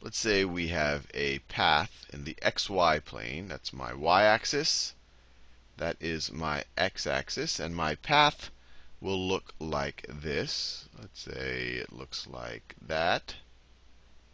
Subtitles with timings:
[0.00, 3.48] let's say we have a path in the xy plane.
[3.48, 4.94] That's my y axis.
[5.76, 7.58] That is my x axis.
[7.58, 8.50] And my path
[9.00, 10.88] will look like this.
[10.98, 13.34] Let's say it looks like that.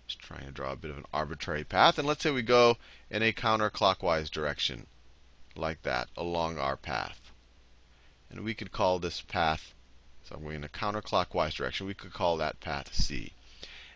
[0.07, 1.99] Just trying to draw a bit of an arbitrary path.
[1.99, 2.77] And let's say we go
[3.11, 4.87] in a counterclockwise direction,
[5.57, 7.33] like that, along our path.
[8.31, 9.73] And we could call this path,
[10.25, 13.33] so I'm going in a counterclockwise direction, we could call that path C.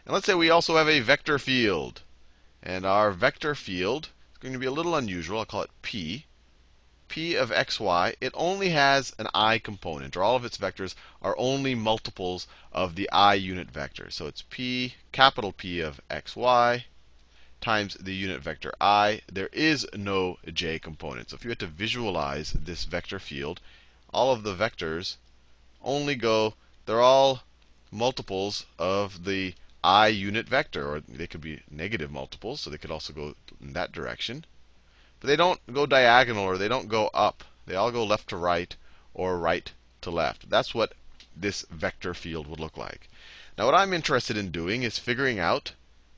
[0.09, 2.01] And let's say we also have a vector field.
[2.63, 5.41] And our vector field is going to be a little unusual.
[5.41, 6.25] I'll call it P.
[7.09, 11.35] P of xy, it only has an i component, or all of its vectors are
[11.39, 14.11] only multiples of the i unit vector.
[14.11, 16.85] So it's P, capital P of xy
[17.61, 19.21] times the unit vector i.
[19.31, 21.29] There is no j component.
[21.29, 23.61] So if you had to visualize this vector field,
[24.09, 25.17] all of the vectors
[25.83, 26.55] only go,
[26.87, 27.43] they're all
[27.91, 29.53] multiples of the
[29.85, 33.73] i unit vector, or they could be negative multiples, so they could also go in
[33.75, 34.45] that direction.
[35.21, 37.45] But they don't go diagonal or they don't go up.
[37.67, 38.75] They all go left to right
[39.15, 40.49] or right to left.
[40.49, 40.95] That's what
[41.37, 43.09] this vector field would look like.
[43.57, 45.73] Now, what I'm interested in doing is figuring out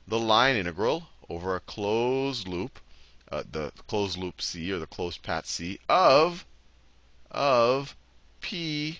[0.07, 2.79] the line integral over a closed loop,
[3.31, 6.45] uh, the closed loop C or the closed path C of
[7.29, 7.95] of
[8.41, 8.99] p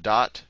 [0.00, 0.42] dot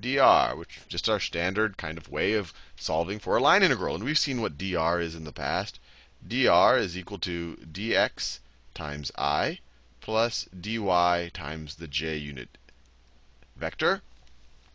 [0.00, 3.94] dr, which is just our standard kind of way of solving for a line integral.
[3.94, 5.78] And we've seen what dr is in the past.
[6.26, 8.40] dr is equal to dx
[8.74, 9.58] times i
[10.00, 12.48] plus dy times the j unit
[13.56, 14.02] vector.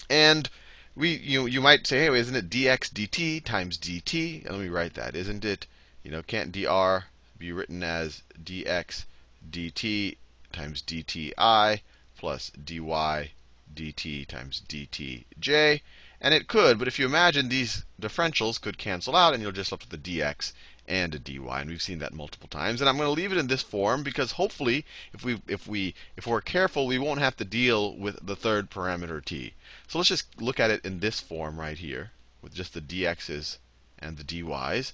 [0.09, 0.49] And
[0.95, 4.43] we, you, you might say, hey, isn't it dx dt times dt?
[4.45, 5.15] And let me write that.
[5.15, 5.67] Isn't it,
[6.03, 7.05] you know, can't dr
[7.37, 9.05] be written as dx
[9.49, 10.17] dt
[10.51, 11.79] times dti
[12.17, 13.31] plus dy
[13.75, 15.81] dt times dtj.
[16.23, 19.71] And it could, but if you imagine these differentials could cancel out, and you'll just
[19.71, 20.53] left with a dx
[20.87, 21.37] and a dy.
[21.37, 22.81] And we've seen that multiple times.
[22.81, 25.95] And I'm going to leave it in this form because hopefully, if we if we
[26.17, 29.53] if we're careful, we won't have to deal with the third parameter t.
[29.87, 32.11] So let's just look at it in this form right here,
[32.41, 33.57] with just the dx's
[33.97, 34.93] and the dy's.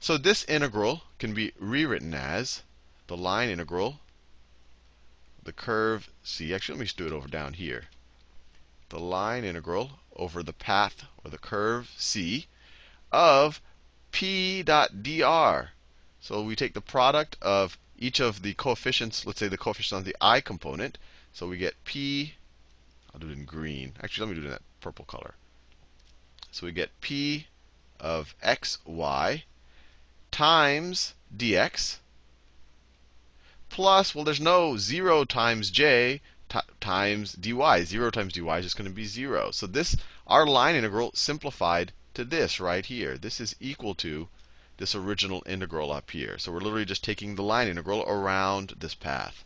[0.00, 2.62] So this integral can be rewritten as
[3.06, 4.00] the line integral,
[5.42, 6.54] the curve c.
[6.54, 7.84] Actually, let me just do it over down here
[8.94, 12.46] the line integral over the path or the curve c
[13.10, 13.60] of
[14.12, 15.70] p dot dr.
[16.20, 20.04] So we take the product of each of the coefficients, let's say the coefficient on
[20.04, 20.96] the i component.
[21.32, 22.34] So we get p,
[23.12, 23.94] I'll do it in green.
[24.00, 25.34] Actually, let me do it in that purple color.
[26.52, 27.48] So we get p
[27.98, 29.42] of xy
[30.30, 31.98] times dx
[33.70, 36.20] plus, well, there's no 0 times j,
[36.80, 37.84] times dy.
[37.84, 39.50] 0 times dy is just going to be 0.
[39.50, 43.18] So this, our line integral simplified to this right here.
[43.18, 44.28] This is equal to
[44.76, 46.38] this original integral up here.
[46.38, 49.44] So we're literally just taking the line integral around this path.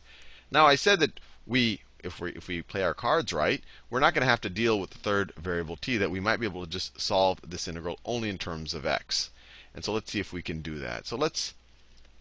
[0.50, 4.14] Now I said that we, if we, if we play our cards right, we're not
[4.14, 6.64] going to have to deal with the third variable t, that we might be able
[6.64, 9.30] to just solve this integral only in terms of x.
[9.74, 11.06] And so let's see if we can do that.
[11.06, 11.54] So let's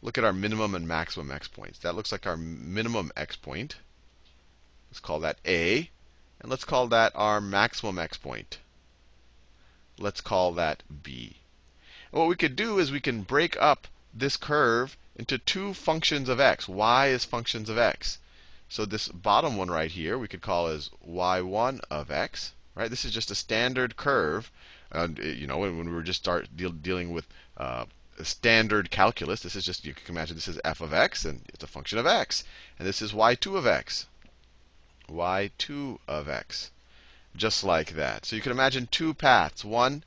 [0.02, 1.80] look at our minimum and maximum x points.
[1.80, 3.76] That looks like our minimum x point.
[4.98, 5.92] Let's call that A.
[6.40, 8.58] And let's call that our maximum x point.
[10.00, 11.38] Let's call that B.
[12.12, 16.30] And what we could do is we can break up this curve into two functions
[16.30, 16.68] of x.
[16.68, 18.18] y is functions of x.
[18.70, 22.54] So this bottom one right here, we could call as y1 of x.
[22.74, 22.90] Right?
[22.90, 24.52] This is just a standard curve.
[24.90, 27.86] And you know, when we were just start deal, dealing with uh,
[28.24, 31.64] standard calculus, this is just you can imagine this is f of x, and it's
[31.64, 32.44] a function of x,
[32.80, 34.08] and this is y2 of x
[35.10, 36.72] y2 of x.
[37.36, 38.26] Just like that.
[38.26, 39.64] So you can imagine two paths.
[39.64, 40.04] One,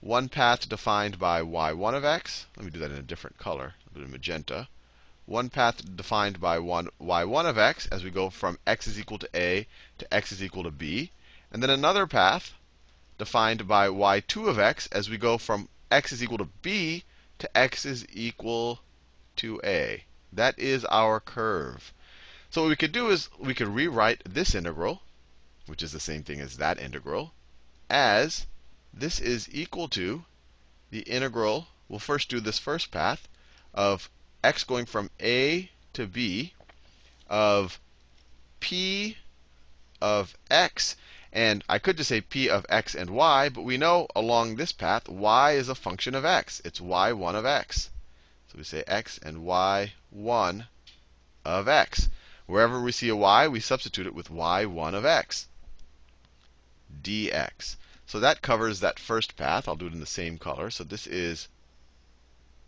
[0.00, 2.46] one path defined by y1 of x.
[2.56, 4.68] Let me do that in a different color, a bit of magenta.
[5.26, 9.18] One path defined by one, y1 of x as we go from x is equal
[9.18, 9.66] to a
[9.98, 11.10] to x is equal to b.
[11.50, 12.54] And then another path
[13.18, 17.04] defined by y2 of x as we go from x is equal to b
[17.40, 18.80] to x is equal
[19.36, 20.04] to a.
[20.32, 21.92] That is our curve.
[22.50, 25.02] So what we could do is we could rewrite this integral,
[25.66, 27.34] which is the same thing as that integral,
[27.90, 28.46] as
[28.92, 30.24] this is equal to
[30.90, 31.68] the integral.
[31.90, 33.28] We'll first do this first path
[33.74, 34.08] of
[34.42, 36.54] x going from a to b
[37.28, 37.78] of
[38.60, 39.18] p
[40.00, 40.96] of x.
[41.30, 44.72] And I could just say p of x and y, but we know along this
[44.72, 46.62] path, y is a function of x.
[46.64, 47.90] It's y1 of x.
[48.50, 50.66] So we say x and y1
[51.44, 52.08] of x.
[52.48, 55.48] Wherever we see a y, we substitute it with y1 of x
[57.02, 57.76] dx.
[58.06, 59.68] So that covers that first path.
[59.68, 60.70] I'll do it in the same color.
[60.70, 61.48] So this is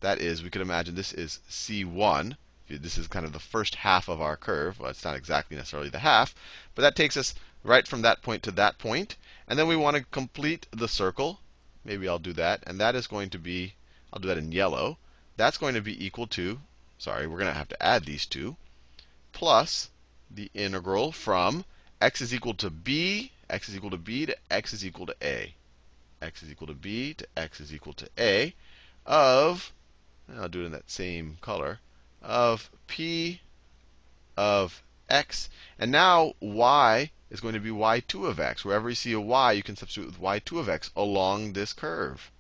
[0.01, 2.37] That is, we could imagine this is c1.
[2.69, 4.79] This is kind of the first half of our curve.
[4.79, 6.35] Well, it's not exactly necessarily the half,
[6.75, 7.35] but that takes us
[7.65, 9.17] right from that point to that point.
[9.49, 11.41] And then we want to complete the circle.
[11.87, 12.63] Maybe I'll do that.
[12.67, 13.77] And that is going to be,
[14.13, 14.99] I'll do that in yellow.
[15.39, 16.61] That's going to be equal to,
[16.99, 18.59] sorry, we're going to have to add these two,
[19.33, 19.91] plus
[20.31, 21.65] the integral from
[22.01, 25.17] x is equal to b, x is equal to b to x is equal to
[25.23, 25.55] a.
[26.23, 28.55] x is equal to b to x is equal to a
[29.07, 29.73] of,
[30.37, 31.81] I'll do it in that same color,
[32.23, 33.41] of p
[34.37, 35.51] of x.
[35.79, 38.65] And now y is going to be y2 of x.
[38.65, 42.31] Wherever you see a y, you can substitute with y2 of x along this curve.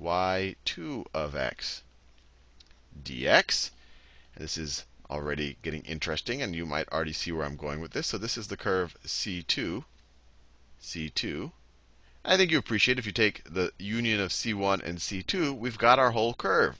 [0.00, 1.82] y2 of x
[3.02, 3.70] dx.
[4.34, 7.90] And this is already getting interesting, and you might already see where I'm going with
[7.90, 8.06] this.
[8.06, 9.84] So this is the curve C2,
[10.80, 11.52] C2.
[12.24, 15.98] I think you appreciate if you take the union of C1 and C2, we've got
[15.98, 16.78] our whole curve.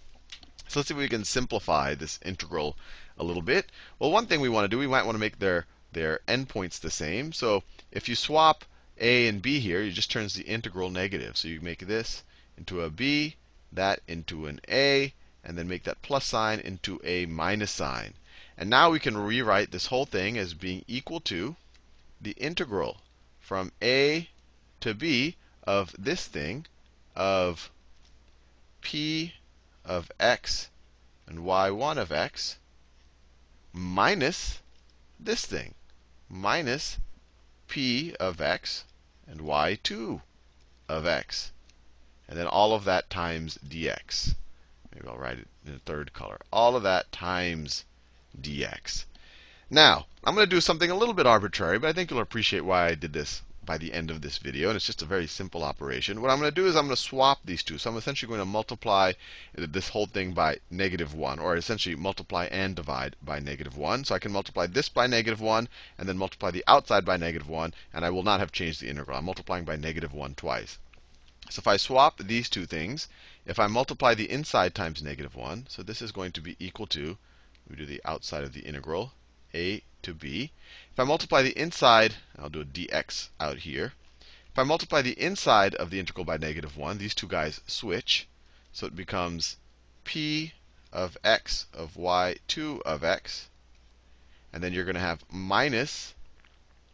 [0.69, 2.77] So let's see if we can simplify this integral
[3.19, 3.73] a little bit.
[3.99, 6.79] Well, one thing we want to do, we might want to make their, their endpoints
[6.79, 7.33] the same.
[7.33, 8.65] So if you swap
[8.99, 11.37] a and b here, it just turns the integral negative.
[11.37, 12.23] So you make this
[12.57, 13.35] into a b,
[13.73, 18.15] that into an a, and then make that plus sign into a minus sign.
[18.57, 21.57] And now we can rewrite this whole thing as being equal to
[22.21, 23.01] the integral
[23.41, 24.29] from a
[24.81, 26.67] to b of this thing
[27.17, 27.71] of
[28.83, 29.35] p
[29.85, 30.69] of x
[31.27, 32.59] and y1 of x
[33.73, 34.61] minus
[35.19, 35.75] this thing,
[36.29, 36.99] minus
[37.69, 38.85] p of x
[39.27, 40.21] and y2
[40.89, 41.53] of x.
[42.29, 44.35] And then all of that times dx.
[44.95, 46.39] Maybe I'll write it in a third color.
[46.53, 47.85] All of that times
[48.41, 49.05] dx.
[49.71, 52.65] Now, I'm going to do something a little bit arbitrary, but I think you'll appreciate
[52.65, 54.69] why I did this by the end of this video.
[54.69, 56.21] And it's just a very simple operation.
[56.21, 57.79] What I'm going to do is I'm going to swap these two.
[57.79, 59.13] So I'm essentially going to multiply
[59.55, 64.07] this whole thing by negative 1, or essentially multiply and divide by negative 1.
[64.07, 67.49] So I can multiply this by negative 1, and then multiply the outside by negative
[67.49, 69.19] 1, and I will not have changed the integral.
[69.19, 70.79] I'm multiplying by negative 1 twice.
[71.53, 73.09] So if I swap these two things,
[73.45, 76.87] if I multiply the inside times negative 1, so this is going to be equal
[76.87, 77.19] to,
[77.69, 79.15] we do the outside of the integral,
[79.53, 80.53] a to b.
[80.93, 83.95] If I multiply the inside, I'll do a dx out here.
[84.53, 88.29] If I multiply the inside of the integral by negative 1, these two guys switch.
[88.73, 89.57] So it becomes
[90.05, 90.53] p
[90.93, 93.49] of x of y2 of x.
[94.53, 96.15] And then you're going to have minus,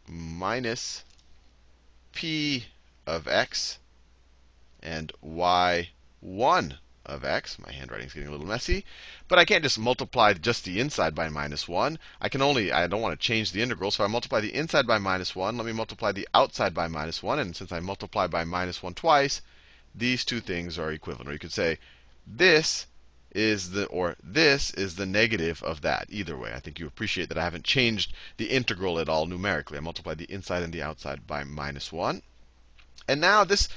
[0.07, 1.03] minus
[2.11, 2.65] p
[3.05, 3.77] of x
[4.87, 7.59] and y1 of x.
[7.59, 8.85] My handwriting's getting a little messy.
[9.27, 11.99] But I can't just multiply just the inside by minus 1.
[12.21, 14.87] I can only, I don't want to change the integral, so I multiply the inside
[14.87, 15.57] by minus 1.
[15.57, 17.37] Let me multiply the outside by minus 1.
[17.37, 19.41] And since I multiply by minus 1 twice,
[19.93, 21.29] these two things are equivalent.
[21.29, 21.79] Or you could say
[22.25, 22.87] this
[23.31, 26.07] is the, or this is the negative of that.
[26.09, 29.77] Either way, I think you appreciate that I haven't changed the integral at all numerically.
[29.77, 32.21] I multiplied the inside and the outside by minus 1.
[33.07, 33.69] And now this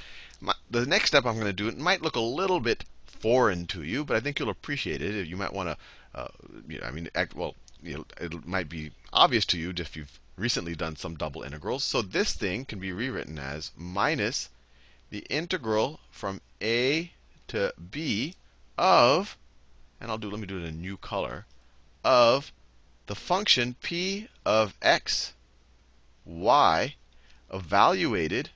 [0.71, 3.83] the next step I'm going to do, it might look a little bit foreign to
[3.83, 5.27] you, but I think you'll appreciate it.
[5.27, 5.77] You might want to,
[6.19, 6.29] uh,
[6.67, 7.53] you know, I mean, act, well,
[7.83, 11.83] you know, it might be obvious to you if you've recently done some double integrals.
[11.83, 14.49] So this thing can be rewritten as minus
[15.11, 17.11] the integral from a
[17.49, 18.33] to b
[18.77, 19.37] of,
[19.99, 21.45] and I'll do, let me do it in a new color,
[22.03, 22.51] of
[23.05, 25.33] the function p of x,
[26.25, 26.95] y,
[27.53, 28.49] evaluated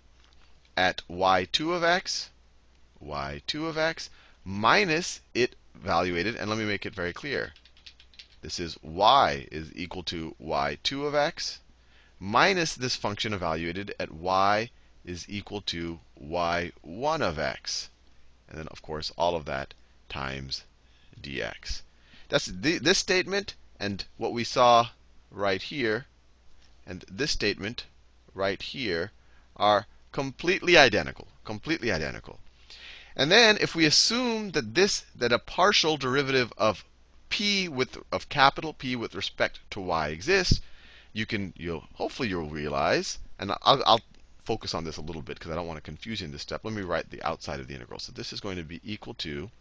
[0.77, 2.29] at y2 of x,
[3.03, 4.09] y2 of x,
[4.43, 7.53] minus it evaluated, and let me make it very clear.
[8.41, 11.59] This is y is equal to y2 of x
[12.19, 14.69] minus this function evaluated at y
[15.03, 17.89] is equal to y1 of x.
[18.47, 19.73] And then, of course, all of that
[20.07, 20.63] times
[21.21, 21.81] dx.
[22.29, 24.89] That's this statement and what we saw
[25.29, 26.07] right here,
[26.85, 27.85] and this statement
[28.33, 29.11] right here
[29.57, 29.85] are
[30.15, 32.39] completely identical, completely identical.
[33.17, 36.85] And then if we assume that this that a partial derivative of
[37.27, 40.61] p with of capital P with respect to y exists,
[41.11, 44.05] you can you'll hopefully you'll realize, and I'll, I'll
[44.45, 46.43] focus on this a little bit because I don't want to confuse you in this
[46.43, 46.61] step.
[46.63, 47.99] Let me write the outside of the integral.
[47.99, 49.51] So this is going to be equal to,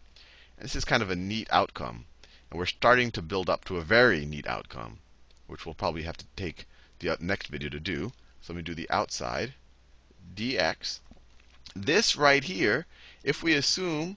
[0.59, 2.05] this is kind of a neat outcome,
[2.49, 5.01] and we're starting to build up to a very neat outcome,
[5.49, 6.69] which we'll probably have to take
[7.01, 8.13] the uh, next video to do.
[8.41, 9.55] So let me do the outside
[10.35, 11.01] dx.
[11.75, 12.87] This right here,
[13.23, 14.17] if we assume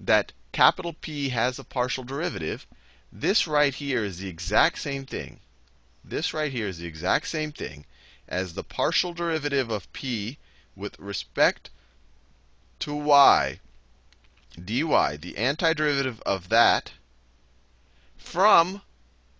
[0.00, 2.66] that capital P has a partial derivative,
[3.10, 5.40] this right here is the exact same thing.
[6.04, 7.84] This right here is the exact same thing
[8.28, 10.38] as the partial derivative of P
[10.74, 11.70] with respect
[12.78, 13.60] to y
[14.62, 14.82] dy,
[15.16, 16.92] the antiderivative of that,
[18.18, 18.82] from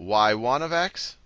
[0.01, 1.17] y1 of x,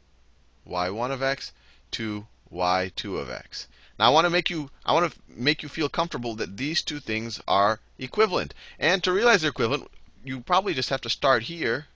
[0.67, 1.53] y1 of x,
[1.93, 3.69] to y2 of x.
[3.99, 6.83] Now I want to make you I want to make you feel comfortable that these
[6.83, 8.53] two things are equivalent.
[8.79, 9.91] And to realize they're equivalent,
[10.25, 11.87] you probably just have to start here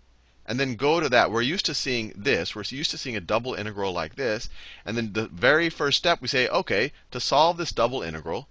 [0.46, 1.30] and then go to that.
[1.30, 2.54] We're used to seeing this.
[2.54, 4.48] We're used to seeing a double integral like this.
[4.84, 8.48] And then the very first step, we say, OK, to solve this double integral,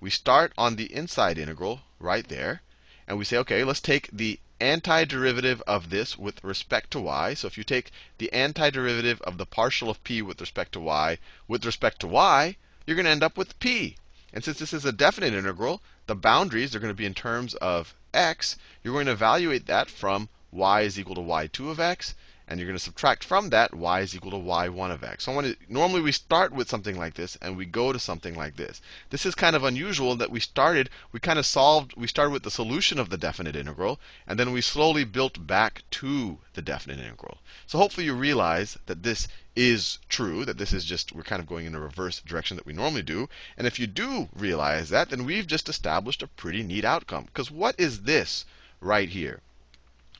[0.00, 2.62] we start on the inside integral right there.
[3.06, 7.34] And we say, OK, let's take the antiderivative of this with respect to y.
[7.34, 11.18] So if you take the antiderivative of the partial of p with respect to y
[11.46, 13.96] with respect to y, you're going to end up with p.
[14.32, 17.54] And since this is a definite integral, the boundaries are going to be in terms
[17.54, 18.56] of x.
[18.82, 22.14] You're going to evaluate that from y is equal to y2 of x,
[22.48, 25.24] and you're going to subtract from that y is equal to y1 of x.
[25.24, 27.98] So I want to, normally we start with something like this and we go to
[27.98, 28.80] something like this.
[29.10, 32.44] This is kind of unusual that we started, we kind of solved, we started with
[32.44, 36.98] the solution of the definite integral, and then we slowly built back to the definite
[36.98, 37.38] integral.
[37.66, 41.46] So hopefully you realize that this is true, that this is just, we're kind of
[41.46, 43.28] going in a reverse direction that we normally do.
[43.56, 47.24] And if you do realize that, then we've just established a pretty neat outcome.
[47.24, 48.46] Because what is this
[48.80, 49.42] right here?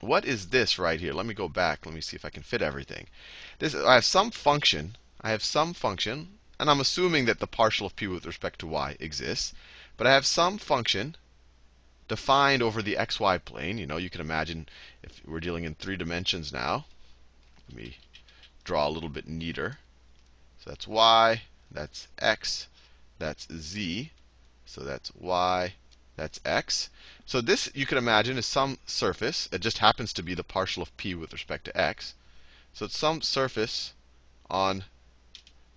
[0.00, 1.12] What is this right here?
[1.12, 1.84] Let me go back.
[1.84, 3.08] Let me see if I can fit everything.
[3.58, 4.96] This, I have some function.
[5.20, 8.68] I have some function, and I'm assuming that the partial of p with respect to
[8.68, 9.54] y exists.
[9.96, 11.16] But I have some function
[12.06, 13.78] defined over the xy plane.
[13.78, 14.68] You know, you can imagine
[15.02, 16.86] if we're dealing in three dimensions now.
[17.68, 17.96] Let me
[18.62, 19.78] draw a little bit neater.
[20.62, 22.68] So that's y, that's x,
[23.18, 24.12] that's z.
[24.64, 25.74] So that's y,
[26.18, 26.90] that's x.
[27.26, 29.48] So this, you can imagine, is some surface.
[29.52, 32.14] It just happens to be the partial of p with respect to x.
[32.72, 33.92] So it's some surface
[34.50, 34.84] on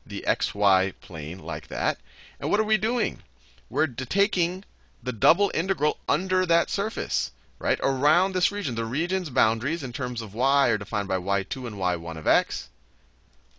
[0.04, 2.00] the xy plane like that.
[2.40, 3.22] And what are we doing?
[3.70, 4.64] We're taking
[5.04, 7.80] the double integral under that surface, right?
[7.84, 8.74] Around this region.
[8.74, 12.70] The region's boundaries in terms of y are defined by y2 and y1 of x,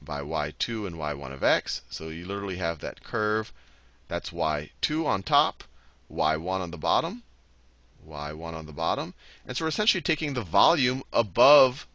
[0.01, 1.83] by y2 and y1 of x.
[1.91, 3.53] So you literally have that curve.
[4.09, 5.63] That's y2 on top
[6.13, 7.23] y1 on the bottom,
[8.07, 9.15] y1 on the bottom.
[9.47, 11.87] And so we're essentially taking the volume above,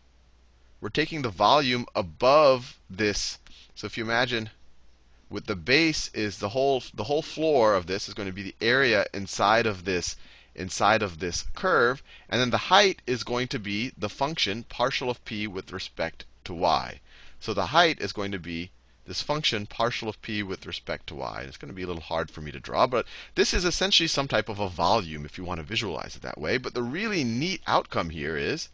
[0.81, 3.37] we're taking the volume above this.
[3.75, 4.49] So if you imagine
[5.29, 8.43] with the base is the whole the whole floor of this is going to be
[8.43, 10.15] the area inside of this
[10.55, 15.09] inside of this curve, and then the height is going to be the function partial
[15.09, 17.01] of p with respect to y.
[17.39, 18.71] So the height is going to be
[19.07, 21.39] this function partial of p with respect to y.
[21.39, 23.63] And it's going to be a little hard for me to draw, but this is
[23.63, 26.57] essentially some type of a volume if you want to visualize it that way.
[26.57, 28.67] But the really neat outcome here is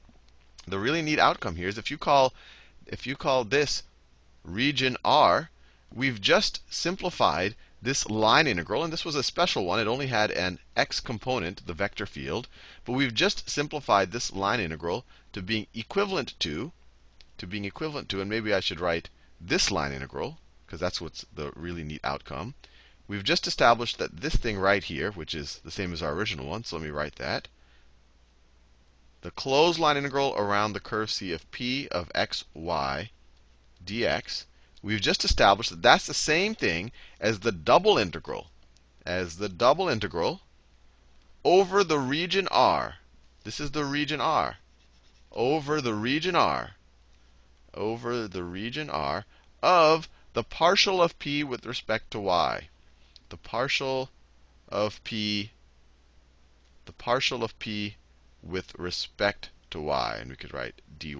[0.67, 2.33] the really neat outcome here is if you call
[2.87, 3.83] if you call this
[4.43, 5.51] region R,
[5.93, 9.79] we've just simplified this line integral, and this was a special one.
[9.79, 12.47] It only had an x component, the vector field,
[12.85, 16.71] but we've just simplified this line integral to being equivalent to
[17.37, 19.09] to being equivalent to, and maybe I should write
[19.45, 22.55] this line integral, because that's what's the really neat outcome.
[23.07, 26.47] We've just established that this thing right here, which is the same as our original
[26.47, 27.49] one, so let me write that.
[29.21, 33.11] The closed line integral around the curve C of p of x, y
[33.85, 34.45] dx,
[34.81, 38.49] we've just established that that's the same thing as the double integral,
[39.05, 40.41] as the double integral
[41.43, 42.95] over the region R.
[43.43, 44.57] This is the region R.
[45.33, 46.75] Over the region R
[47.73, 49.25] over the region R
[49.61, 52.69] of the partial of p with respect to y.
[53.29, 54.09] The partial
[54.67, 55.51] of p,
[56.85, 57.95] the partial of p
[58.41, 60.17] with respect to y.
[60.19, 61.15] And we could write dy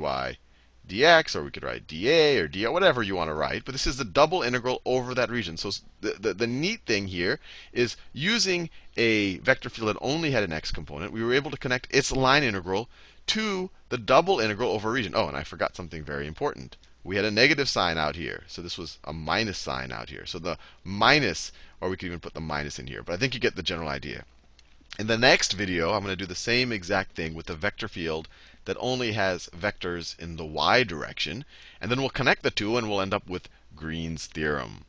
[0.87, 3.63] dx, or we could write dA or dA, whatever you want to write.
[3.63, 5.55] But this is the double integral over that region.
[5.55, 5.71] So
[6.01, 7.39] the, the, the, neat thing here
[7.71, 11.57] is using a vector field that only had an x component, we were able to
[11.57, 12.89] connect its line integral
[13.27, 15.13] to the double integral over a region.
[15.15, 16.75] Oh, and I forgot something very important.
[17.03, 18.43] We had a negative sign out here.
[18.47, 20.25] So this was a minus sign out here.
[20.25, 23.03] So the minus, or we could even put the minus in here.
[23.03, 24.25] But I think you get the general idea.
[24.99, 27.87] In the next video, I'm going to do the same exact thing with the vector
[27.87, 28.27] field
[28.65, 31.43] that only has vectors in the y direction.
[31.82, 34.86] And then we'll connect the two, and we'll end up with Green's theorem.